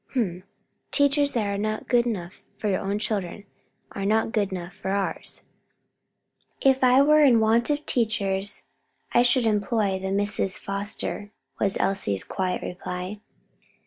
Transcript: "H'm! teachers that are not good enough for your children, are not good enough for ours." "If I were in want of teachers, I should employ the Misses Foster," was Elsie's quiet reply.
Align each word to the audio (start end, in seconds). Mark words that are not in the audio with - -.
"H'm! 0.15 0.41
teachers 0.89 1.33
that 1.33 1.45
are 1.45 1.59
not 1.59 1.87
good 1.87 2.07
enough 2.07 2.41
for 2.57 2.67
your 2.69 2.97
children, 2.97 3.43
are 3.91 4.03
not 4.03 4.31
good 4.31 4.51
enough 4.51 4.73
for 4.73 4.89
ours." 4.89 5.43
"If 6.59 6.83
I 6.83 7.03
were 7.03 7.21
in 7.23 7.39
want 7.39 7.69
of 7.69 7.85
teachers, 7.85 8.63
I 9.13 9.21
should 9.21 9.45
employ 9.45 9.99
the 9.99 10.09
Misses 10.09 10.57
Foster," 10.57 11.29
was 11.59 11.77
Elsie's 11.79 12.23
quiet 12.23 12.63
reply. 12.63 13.19